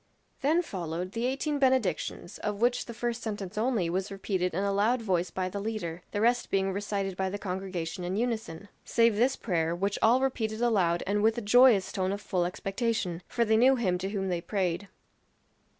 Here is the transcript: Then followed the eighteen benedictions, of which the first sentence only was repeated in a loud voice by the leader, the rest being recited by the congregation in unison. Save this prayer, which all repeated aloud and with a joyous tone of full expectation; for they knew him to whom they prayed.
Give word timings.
Then 0.41 0.63
followed 0.63 1.11
the 1.11 1.27
eighteen 1.27 1.59
benedictions, 1.59 2.39
of 2.39 2.59
which 2.59 2.85
the 2.87 2.93
first 2.95 3.21
sentence 3.21 3.55
only 3.55 3.87
was 3.87 4.11
repeated 4.11 4.55
in 4.55 4.63
a 4.63 4.73
loud 4.73 4.99
voice 4.99 5.29
by 5.29 5.47
the 5.47 5.59
leader, 5.59 6.01
the 6.09 6.19
rest 6.21 6.49
being 6.49 6.73
recited 6.73 7.15
by 7.15 7.29
the 7.29 7.37
congregation 7.37 8.03
in 8.03 8.15
unison. 8.15 8.67
Save 8.83 9.15
this 9.15 9.35
prayer, 9.35 9.75
which 9.75 9.99
all 10.01 10.19
repeated 10.19 10.59
aloud 10.59 11.03
and 11.05 11.21
with 11.21 11.37
a 11.37 11.41
joyous 11.41 11.91
tone 11.91 12.11
of 12.11 12.19
full 12.19 12.45
expectation; 12.45 13.21
for 13.27 13.45
they 13.45 13.57
knew 13.57 13.75
him 13.75 13.99
to 13.99 14.09
whom 14.09 14.29
they 14.29 14.41
prayed. 14.41 14.87